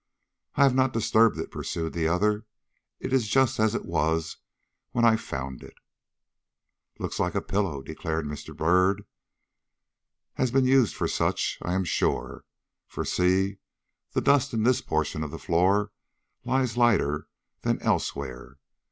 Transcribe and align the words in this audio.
"I 0.55 0.63
have 0.63 0.73
not 0.73 0.93
disturbed 0.93 1.37
it," 1.37 1.51
pursued 1.51 1.93
the 1.93 2.07
other. 2.07 2.47
"It 2.99 3.13
is 3.13 3.27
just 3.27 3.59
as 3.59 3.75
it 3.75 3.85
was 3.85 4.37
when 4.93 5.05
I 5.05 5.15
found 5.15 5.61
it." 5.61 5.75
"Looks 6.97 7.19
like 7.19 7.35
a 7.35 7.39
pillow," 7.43 7.83
declared 7.83 8.25
Mr. 8.25 8.57
Byrd. 8.57 9.05
"Has 10.33 10.49
been 10.49 10.65
used 10.65 10.95
for 10.95 11.07
such, 11.07 11.59
I 11.61 11.75
am 11.75 11.83
sure; 11.83 12.45
for 12.87 13.05
see, 13.05 13.57
the 14.13 14.21
dust 14.21 14.55
in 14.55 14.63
this 14.63 14.81
portion 14.81 15.23
of 15.23 15.29
the 15.29 15.37
floor 15.37 15.91
lies 16.45 16.77
lighter 16.77 17.27
than 17.61 17.79
elsewhere. 17.83 18.57